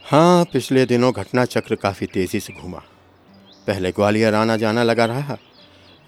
हाँ 0.05 0.45
पिछले 0.45 0.87
दिनों 0.87 1.13
घटना 1.13 1.45
चक्र 1.47 1.75
काफ़ी 1.75 2.07
तेज़ी 2.07 2.41
से 2.41 2.53
घूमा। 2.53 2.83
पहले 3.67 3.91
ग्वालियर 3.91 4.35
आना 4.35 4.57
जाना 4.57 4.83
लगा 4.83 5.05
रहा। 5.05 5.37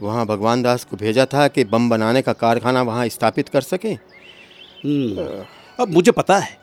वहाँ 0.01 0.27
भगवान 0.27 0.63
दास 0.63 0.85
को 0.85 0.97
भेजा 0.97 1.25
था 1.25 1.47
कि 1.49 1.65
बम 1.65 1.89
बनाने 1.91 2.23
का 2.23 2.33
कारखाना 2.33 2.83
वहाँ 2.83 3.09
स्थापित 3.09 3.49
कर 3.49 3.61
सके। 3.61 3.89
हम्म, 3.89 5.45
अब 5.79 5.89
मुझे 5.89 6.13
पता 6.13 6.39
है 6.39 6.57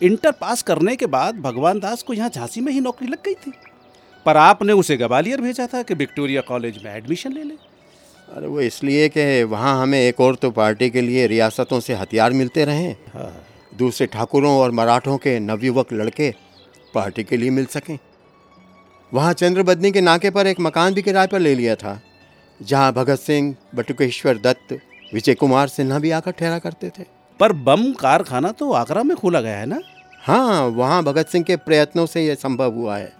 इंटर 0.00 0.32
पास 0.32 0.62
करने 0.62 0.96
के 0.96 1.06
बाद 1.06 1.40
भगवान 1.40 1.80
दास 1.80 2.02
को 2.02 2.14
यहाँ 2.14 2.30
झांसी 2.30 2.60
में 2.60 2.72
ही 2.72 2.80
नौकरी 2.80 3.08
लग 3.08 3.24
गई 3.24 3.34
थी। 3.34 3.52
पर 4.26 4.36
आपने 4.36 4.72
उसे 4.72 4.96
ग्वालियर 4.96 5.40
भेजा 5.40 5.66
था 5.66 5.82
कि 5.82 5.94
विक्टोरिया 5.94 6.40
कॉलेज 6.40 6.82
में 6.84 6.94
एडमिशन 6.94 7.32
ले 7.32 7.42
ले। 7.42 7.54
अरे 8.28 8.46
वो 8.46 8.60
इसलिए 8.60 9.08
कि 9.08 9.42
वहाँ 9.42 9.80
हमें 9.82 9.98
एक 10.00 10.20
और 10.20 10.34
तो 10.34 10.50
पार्टी 10.50 10.90
के 10.90 11.00
लिए 11.00 11.26
रियासतों 11.26 11.80
से 11.80 11.94
हथियार 11.94 12.32
मिलते 12.32 12.64
रहे। 12.64 12.90
हाँ। 13.14 13.32
दूसरे 13.78 14.06
ठाकुरों 14.06 14.56
और 14.58 14.70
मराठों 14.70 15.16
के 15.18 15.38
नवयुवक 15.40 15.92
लड़के 15.92 16.34
पार्टी 16.94 17.24
के 17.24 17.36
लिए 17.36 17.50
मिल 17.50 17.66
सकें। 17.66 17.98
वहाँ 19.12 19.32
चंद्रबदनी 19.32 19.90
के 19.92 20.00
नाके 20.00 20.30
पर 20.30 20.46
एक 20.46 20.60
मकान 20.60 20.94
भी 20.94 21.02
किराए 21.02 21.26
पर 21.26 21.38
ले 21.38 21.54
लिया 21.54 21.74
था 21.74 22.00
जहाँ 22.60 22.92
भगत 22.92 23.18
सिंह 23.18 23.54
बटुकेश्वर 23.74 24.38
दत्त 24.38 24.72
विजय 25.14 25.34
कुमार 25.34 25.68
सिन्हा 25.68 25.98
भी 25.98 26.10
आकर 26.10 26.30
ठहरा 26.30 26.58
करते 26.58 26.88
थे। 26.88 27.04
पर 27.40 27.52
बम 27.52 27.92
कारखाना 27.92 28.50
तो 28.52 28.72
आगरा 28.72 29.02
में 29.02 29.16
खोला 29.16 29.40
गया 29.40 29.58
है 29.58 29.66
ना? 29.66 29.80
हाँ 30.22 30.66
वहाँ 30.66 31.02
भगत 31.02 31.28
सिंह 31.28 31.44
के 31.44 31.56
प्रयत्नों 31.56 32.04
से 32.06 32.24
यह 32.26 32.34
संभव 32.34 32.72
हुआ 32.72 32.96
है। 32.96 33.12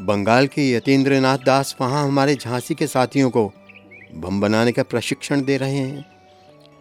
बंगाल 0.00 0.46
के 0.46 0.70
यतीन्द्र 0.70 1.20
दास 1.46 1.76
वहाँ 1.80 2.04
हमारे 2.06 2.34
झांसी 2.34 2.74
के 2.74 2.86
साथियों 2.86 3.30
को 3.30 3.52
बम 4.14 4.40
बनाने 4.40 4.72
का 4.72 4.82
प्रशिक्षण 4.82 5.44
दे 5.44 5.56
रहे 5.56 5.76
हैं। 5.76 6.04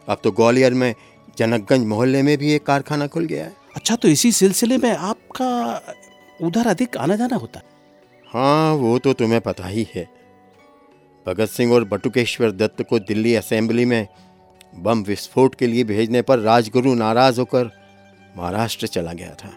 अब 0.07 0.17
तो 0.23 0.31
ग्वालियर 0.31 0.73
में 0.73 0.93
जनकगंज 1.37 1.85
मोहल्ले 1.87 2.21
में 2.23 2.37
भी 2.37 2.51
एक 2.53 2.65
कारखाना 2.65 3.07
खुल 3.07 3.25
गया 3.25 3.45
है। 3.45 3.53
अच्छा 3.75 3.95
तो 3.95 4.07
इसी 4.07 4.31
सिलसिले 4.31 4.77
में 4.77 4.91
आपका 4.91 5.81
उधर 6.41 6.67
अधिक 6.67 6.97
आना 6.97 7.15
जाना 7.15 7.35
होता 7.35 7.59
है? 7.59 7.74
हाँ 8.35 8.73
वो 8.73 8.99
तो 8.99 9.13
तुम्हें 9.13 9.41
पता 9.41 9.67
ही 9.67 9.87
है। 9.95 10.09
भगत 11.27 11.49
सिंह 11.49 11.73
और 11.73 11.83
बटुकेश्वर 11.83 12.51
दत्त 12.51 12.81
को 12.81 12.99
दिल्ली 12.99 13.35
असेंबली 13.35 13.85
में 13.85 14.07
बम 14.75 15.03
विस्फोट 15.03 15.55
के 15.55 15.67
लिए 15.67 15.83
भेजने 15.83 16.21
पर 16.21 16.39
राजगुरु 16.39 16.95
नाराज़ 16.95 17.39
होकर 17.39 17.71
महाराष्ट्र 18.37 18.87
चला 18.87 19.13
गया 19.13 19.33
था। 19.33 19.49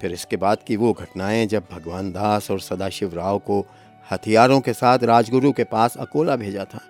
फिर 0.00 0.12
इसके 0.12 0.36
बाद 0.36 0.58
की 0.66 0.76
वो 0.76 0.92
घटनाएँ 0.92 1.46
जब 1.46 1.64
भगवान 1.72 2.12
दास 2.12 2.50
और 2.50 2.60
सदाशिव 2.60 3.14
राव 3.14 3.38
को 3.38 3.66
हथियारों 4.12 4.60
के 4.60 4.72
साथ 4.72 4.98
राजगुरु 4.98 5.52
के 5.52 5.64
पास 5.64 5.96
अकोला 5.96 6.36
भेजा 6.36 6.64
था 6.64 6.80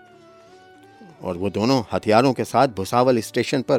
और 1.23 1.37
वो 1.37 1.50
दोनों 1.50 1.83
हथियारों 1.92 2.33
के 2.33 2.45
साथ 2.45 2.69
भुसावल 2.69 3.21
स्टेशन 3.21 3.62
पर 3.62 3.78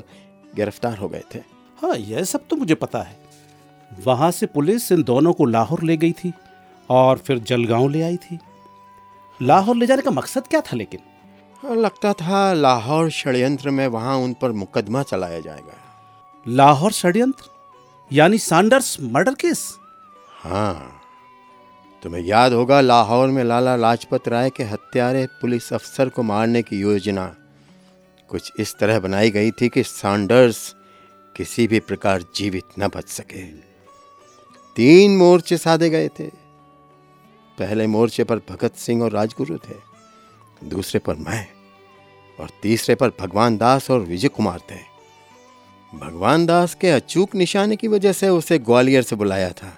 गिरफ़्तार 0.56 0.98
हो 0.98 1.10
गए 1.10 1.24
थे। 1.36 1.40
हाँ 1.82 1.96
यह 1.98 2.24
सब 2.24 2.48
तो 2.48 2.56
मुझे 2.56 2.76
पता 2.76 3.02
है। 3.02 3.18
वहाँ 4.06 4.32
से 4.32 4.46
पुलिस 4.46 4.92
इन 4.92 5.04
दोनों 5.04 5.34
को 5.34 5.46
लाहौर 5.46 5.84
ले 5.84 5.98
गई 5.98 6.12
थी। 6.12 6.34
और 6.90 7.18
फिर 7.18 7.40
जलगांव 7.40 7.90
ले 7.90 8.02
आई 8.02 8.18
थी। 8.18 8.40
लाहौर 9.42 9.76
ले 9.76 9.86
जाने 9.86 10.02
का 10.02 10.12
मकसद 10.12 10.48
क्या 10.48 10.62
था 10.62 10.76
लेकिन? 10.76 11.00
लगता 11.76 12.14
था 12.14 12.54
लाहौर 12.54 13.10
षड्यंत्र 13.10 13.70
में 13.70 13.88
वहाँ 13.88 14.18
उन 14.18 14.34
पर 14.34 14.52
मुकदमा 14.52 15.04
चलाया 15.04 15.40
जाएगा। 15.40 15.78
लाहौर 16.48 16.92
षड्यंत्र? 16.92 17.44
यानी 18.12 18.38
सांडर्स 18.38 18.98
मर्डर 19.02 19.34
केस? 19.34 19.78
हाँ। 20.44 20.98
तुम्हें 22.04 22.24
याद 22.24 22.54
होगा 22.54 22.82
लाहौर 22.82 23.28
में 23.28 23.44
लाला 23.44 23.76
लाजपत 23.76 24.28
राय 24.28 24.50
के 24.50 24.64
हत्यारे 24.64 25.26
पुलिस 25.26 25.74
अफसर 25.74 26.10
को 26.10 26.24
मारने 26.24 26.62
की 26.62 26.80
योजना। 26.80 27.36
कुछ 28.30 28.52
इस 28.60 28.76
तरह 28.80 29.00
बनाई 29.00 29.32
गई 29.32 29.52
थी 29.52 29.70
कि 29.70 29.84
सैंडर्स 29.84 30.76
किसी 31.36 31.68
भी 31.68 31.80
प्रकार 31.80 32.24
जीवित 32.36 32.64
न 32.80 32.88
बच 32.88 33.08
सके। 33.10 33.44
तीन 34.76 35.18
मोर्चे 35.18 35.58
साधे 35.58 35.90
गए 35.90 36.08
थे। 36.08 36.41
पहले 37.58 37.88
मोर्चे 37.88 38.24
पर 38.24 38.38
भगत 38.50 38.76
सिंह 38.76 39.04
और 39.04 39.12
राजगुरु 39.12 39.58
थे, 39.58 39.76
दूसरे 40.64 41.00
पर 41.00 41.16
मैं 41.18 41.48
और 42.40 42.50
तीसरे 42.62 42.96
पर 42.96 43.12
भगवान 43.20 43.58
दास 43.58 43.90
और 43.92 44.00
विजय 44.00 44.28
कुमार 44.28 44.60
थे। 44.72 44.80
भगवान 45.94 46.46
दास 46.46 46.76
के 46.76 46.90
अचूक 46.90 47.36
निशाने 47.36 47.76
की 47.76 47.88
वजह 47.88 48.14
से 48.14 48.30
उसे 48.30 48.58
ग्वालियर 48.60 49.04
से 49.04 49.16
बुलाया 49.16 49.50
था। 49.52 49.78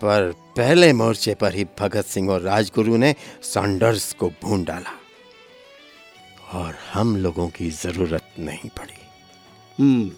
पर 0.00 0.32
पहले 0.56 0.92
मोर्चे 0.92 1.34
पर 1.34 1.54
ही 1.54 1.64
भगत 1.80 2.04
सिंह 2.04 2.30
और 2.30 2.40
राजगुरु 2.40 2.96
ने 2.96 3.14
सैंडर्स 3.42 4.12
को 4.12 4.28
भून 4.42 4.64
डाला 4.64 4.92
और 6.52 6.74
हम 6.92 7.16
लोगों 7.16 7.48
की 7.48 7.70
ज़रूरत 7.70 8.34
नहीं 8.38 8.70
पड़ी। 8.70 9.00
हम्म 9.78 10.10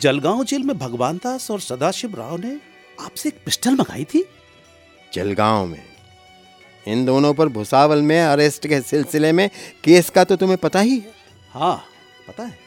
जलगांव 0.00 0.44
जेल 0.44 0.62
में 0.62 0.76
भगवान 0.78 1.16
दास 1.16 1.50
और 1.50 1.60
सदाशिव 1.60 2.14
राव 2.14 2.36
ने 2.38 2.58
आपसे 2.98 3.28
एक 3.28 3.42
पिस्टल 3.44 3.74
मंगाई 3.74 4.04
थी? 4.04 4.24
जलगांव 5.14 5.66
में। 5.66 5.82
इन 6.86 7.04
दोनों 7.04 7.34
पर 7.34 7.48
भुसावल 7.48 8.02
में 8.02 8.20
अरेस्ट 8.20 8.66
के 8.66 8.80
सिलसिले 8.80 9.32
में 9.32 9.48
केस 9.84 10.10
का 10.10 10.24
तो 10.24 10.36
तुम्हें 10.36 10.58
पता 10.58 10.80
ही 10.80 10.98
है। 10.98 11.12
हाँ 11.50 11.76
पता 12.28 12.42
है। 12.42 12.58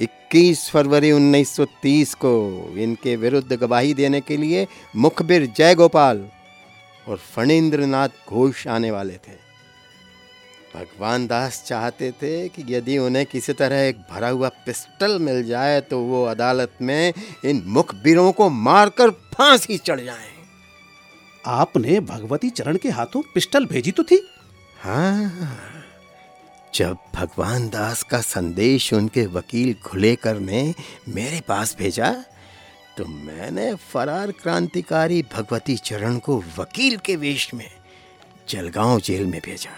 21 0.00 0.68
फरवरी 0.70 1.12
1930 1.12 2.14
को 2.14 2.32
इनके 2.78 3.16
विरुद्ध 3.16 3.52
गवाही 3.52 3.94
देने 3.94 4.20
के 4.20 4.36
लिए 4.36 4.66
मुखबिर 4.96 5.46
जयगोपाल 5.56 6.24
और 7.08 7.16
फणींद्र 7.34 7.86
नाथ 7.86 8.08
घोष 8.28 8.66
आने 8.68 8.90
वाले 8.90 9.14
थे। 9.14 9.42
भगवान 10.74 11.26
दास 11.26 11.62
चाहते 11.66 12.10
थे 12.12 12.48
कि 12.48 12.64
यदि 12.68 12.98
उन्हें 12.98 13.26
किसी 13.26 13.52
तरह 13.52 13.80
एक 13.80 13.98
भरा 14.10 14.28
हुआ 14.28 14.48
पिस्टल 14.66 15.18
मिल 15.18 15.42
जाए 15.44 15.80
तो 15.80 16.00
वो 16.00 16.24
अदालत 16.24 16.72
में 16.82 17.12
इन 17.44 17.62
मुखबिरों 17.66 18.30
को 18.32 18.48
मारकर 18.50 19.10
फांसी 19.10 19.78
चढ़ 19.78 20.00
जाएँ। 20.00 20.33
आपने 21.46 22.00
भगवती 22.00 22.50
चरण 22.50 22.76
के 22.76 22.90
हाथों 22.90 23.22
पिस्टल 23.34 23.66
भेजी 23.66 23.90
तो 23.90 24.02
थी? 24.02 24.20
हाँ 24.82 25.70
जब 26.74 26.96
भगवान 27.14 27.68
दास 27.68 28.02
का 28.02 28.20
संदेश 28.20 28.92
उनके 28.92 29.26
वकील 29.26 29.74
खुलेकर 29.84 30.38
ने 30.40 30.62
मेरे 31.08 31.40
पास 31.40 31.76
भेजा 31.78 32.10
तो 32.96 33.04
मैंने 33.06 33.74
फरार 33.74 34.30
क्रांतिकारी 34.32 35.22
भगवती 35.32 35.76
चरण 35.76 36.18
को 36.18 36.42
वकील 36.58 36.96
के 36.96 37.16
वेश 37.16 37.52
में 37.54 37.70
जलगांव 38.48 39.00
जेल 39.00 39.26
में 39.26 39.40
भेजा। 39.44 39.70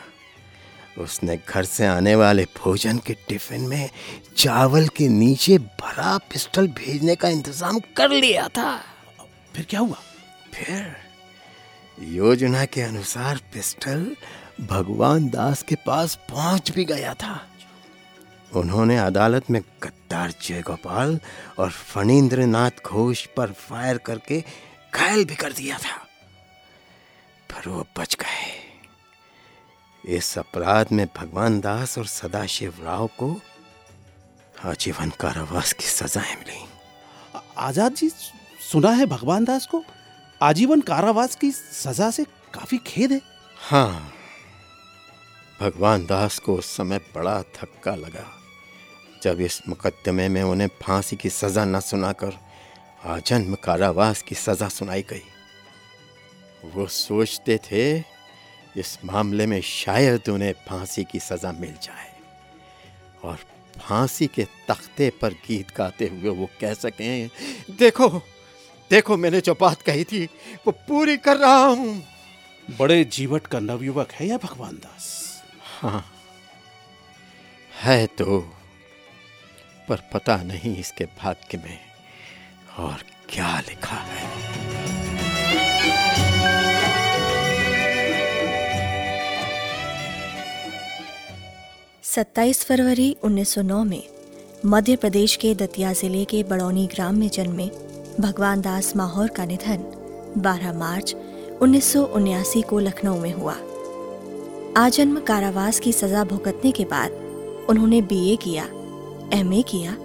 उसने 1.03 1.37
घर 1.49 1.65
से 1.65 1.87
आने 1.87 2.15
वाले 2.15 2.45
भोजन 2.57 2.99
के 2.99 3.15
टिफ़िन 3.29 3.69
में 3.69 3.91
चावल 4.37 4.87
के 4.89 5.09
नीचे 5.09 5.59
भरा 5.59 6.17
पिस्टल 6.31 6.69
भेजने 6.69 7.15
का 7.17 7.29
इंतज़ाम 7.29 7.81
कर 7.97 8.11
लिया 8.11 8.49
था। 8.49 8.77
फिर 9.55 9.67
क्या 9.71 9.81
हुआ? 9.81 9.99
फिर 10.55 11.06
योजना 12.03 12.65
के 12.65 12.83
अनुसार 12.83 13.37
पिस्टल 13.37 14.17
भगवान 14.61 15.29
दास 15.29 15.63
के 15.63 15.75
पास 15.75 16.15
पहुँच 16.15 16.71
भी 16.71 16.85
गया 16.85 17.15
था। 17.15 17.49
उन्होंने 18.55 18.99
अदालत 18.99 19.51
में 19.51 19.63
गद्दार 19.83 20.35
जयगोपाल 20.43 21.21
और 21.59 21.71
फणींद्र 21.71 22.45
नाथ 22.45 22.71
घोष 22.87 23.27
पर 23.27 23.53
फायर 23.53 23.99
करके 23.99 24.45
घायल 24.95 25.25
भी 25.25 25.35
कर 25.35 25.53
दिया 25.53 25.79
था। 25.79 25.97
पर 27.51 27.69
वो 27.69 27.87
बच 27.99 28.15
गए। 28.15 28.67
इस 30.17 30.39
अपराध 30.39 30.87
में 30.93 31.07
भगवान 31.17 31.61
दास 31.61 31.99
और 31.99 32.07
सदाशिव 32.07 32.75
राव 32.83 33.07
को 33.07 33.41
आजीवन 34.65 35.11
कारावास 35.21 35.73
की 35.73 35.85
सजाएँ 35.85 36.37
मिली। 36.37 36.65
आज़ाद 37.59 37.95
जी, 37.95 38.09
सुना 38.73 38.91
है 38.91 39.07
भगवान 39.07 39.45
दास 39.45 39.67
को? 39.67 39.85
आजीवन 40.43 40.81
कारावास 40.81 41.35
की 41.37 41.51
सजा 41.51 42.11
से 42.11 42.25
काफ़ी 42.55 42.79
खेद 42.79 43.13
है। 43.13 43.21
हाँ 43.61 44.13
भगवान 45.61 46.05
दास 46.07 46.39
को 46.39 46.55
उस 46.55 46.77
समय 46.77 46.99
बड़ा 47.15 47.43
थक्का 47.43 47.95
लगा। 47.95 48.27
जब 49.23 49.41
इस 49.41 49.61
मुकदमे 49.69 50.29
में 50.29 50.43
उन्हें 50.43 50.69
फांसी 50.83 51.17
की 51.17 51.31
सजा 51.31 51.65
न 51.65 51.81
सुनाकर 51.81 52.39
आजन्म 53.05 53.55
कारावास 53.55 54.23
की 54.23 54.35
सजा 54.35 54.69
सुनाई 54.69 55.03
गई। 55.03 55.23
वो 56.75 56.87
सोचते 56.87 57.59
थे, 57.65 57.99
इस 58.77 58.99
मामले 59.05 59.47
में 59.47 59.61
शायद 59.61 60.29
उन्हें 60.29 60.53
फांसी 60.69 61.05
की 61.05 61.21
सजा 61.21 61.53
मिल 61.53 61.75
जाए। 61.83 62.13
और 63.25 63.39
फांसी 63.79 64.27
के 64.27 64.45
तख्ते 64.69 65.11
पर 65.23 65.33
गीत 65.47 65.77
गाते 65.77 66.07
हुए 66.07 66.31
वो 66.31 66.49
कह 66.61 66.75
सकें, 66.75 67.31
देखो 67.71 68.09
देखो 68.91 69.17
मैंने 69.17 69.41
जो 69.41 69.55
बात 69.61 69.83
कही 69.83 70.05
थी 70.05 70.25
वो 70.67 70.73
पूरी 70.89 71.17
कर 71.17 71.37
रहा 71.37 71.65
हूँ। 71.65 72.03
बड़े 72.69 73.05
जीवट 73.13 73.47
का 73.47 73.59
नवयुवक 73.61 74.13
है 74.13 74.27
या 74.27 74.37
भगवान 74.37 74.75
दास। 74.77 75.09
हाँ। 75.81 76.05
है 77.83 78.07
तो 78.19 78.39
पर 79.89 80.01
पता 80.13 80.37
नहीं 80.43 80.77
इसके 80.77 81.05
भाग्य 81.19 81.59
में 81.59 81.79
और 82.79 83.03
क्या 83.29 83.59
लिखा 83.61 83.97
है। 83.97 84.25
सत्ताईस 92.05 92.65
फरवरी 92.65 93.17
1909 93.25 93.85
में 93.85 94.03
मध्य 94.67 94.97
प्रदेश 94.97 95.37
के 95.37 95.55
दतिया 95.55 95.93
ज़िले 95.93 96.25
के 96.25 96.43
बड़ौनी 96.43 96.87
ग्राम 96.87 97.15
में 97.15 97.29
जन्मे 97.29 97.69
भगवान 98.21 98.61
दास 98.61 98.97
माहौर 98.97 99.29
का 99.29 99.45
निधन 99.45 99.83
12 100.39 100.73
मार्च 100.73 101.15
उन्नीस 101.63 102.53
को 102.69 102.79
लखनऊ 102.79 103.19
में 103.21 103.33
हुआ। 103.33 103.55
आजन्म 104.77 105.21
कारावास 105.21 105.81
की 105.81 105.93
सजा 105.93 106.25
भुगतने 106.25 106.73
के 106.73 106.85
बाद 106.85 107.11
उन्होंने 107.71 108.03
बीए 108.03 108.37
किया 108.37 108.65
एमए 109.33 109.63
किया 109.63 109.97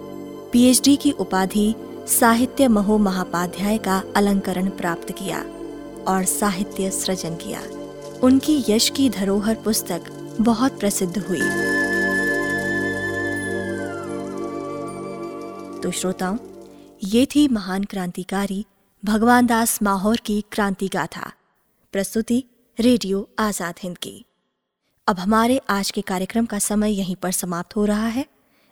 पीएचडी 0.52 0.96
की 0.96 1.12
उपाधि 1.12 1.76
साहित्य 2.08 2.68
महो 2.68 2.98
महापाध्याय 2.98 3.78
का 3.78 4.04
अलंकरण 4.16 4.70
प्राप्त 4.70 5.12
किया 5.12 5.46
और 6.08 6.24
साहित्य 6.26 6.90
सृजन 6.90 7.36
किया। 7.36 7.62
उनकी 8.24 8.64
यश 8.70 8.90
की 8.90 9.10
धरोहर 9.10 9.56
पुस्तक 9.56 10.02
बहुत 10.42 10.80
प्रसिद्ध 10.80 11.18
हुई। 11.18 11.42
तो 15.82 15.92
श्रोताओं 15.92 16.38
ये 17.04 17.26
थी 17.26 17.48
महान 17.48 17.84
क्रांतिकारी 17.84 18.66
भगवान 19.06 19.46
दास 19.46 19.82
माहौर 19.82 20.18
की 20.18 20.44
क्रांति 20.52 20.88
गाथा 20.88 21.32
प्रस्तुति, 21.92 22.44
रेडियो 22.80 23.30
आज़ाद 23.40 23.76
हिंद 23.84 23.98
की। 23.98 24.26
अब 25.08 25.20
हमारे 25.20 25.58
आज 25.70 25.92
के 25.92 26.02
कार्यक्रम 26.02 26.46
का 26.46 26.60
समय 26.60 26.92
यहीं 26.92 27.16
पर 27.16 27.32
समाप्त 27.32 27.76
हो 27.76 27.86
रहा 27.86 28.08
है। 28.08 28.26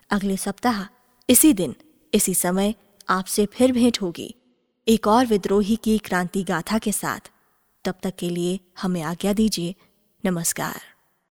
अगले 0.10 0.38
सप्ताह, 0.38 0.86
इसी 1.30 1.54
दिन, 1.54 1.76
इसी 2.14 2.34
समय 2.34 2.76
आपसे 3.10 3.46
फिर 3.46 3.72
भेंट 3.72 4.02
होगी। 4.02 4.36
एक 4.88 5.08
और 5.08 5.26
विद्रोही 5.26 5.76
की 5.76 5.98
क्रांति 5.98 6.44
गाथा 6.44 6.78
के 6.78 6.92
साथ। 6.92 7.32
तब 7.86 7.96
तक 8.04 8.16
के 8.16 8.30
लिए 8.30 8.60
हमें 8.82 9.02
आज्ञा 9.02 9.34
दीजिए, 9.34 9.76
नमस्कार। 10.26 10.99